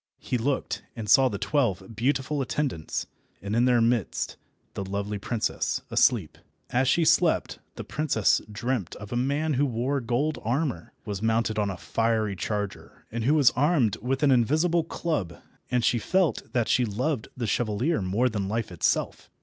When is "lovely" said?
4.83-5.19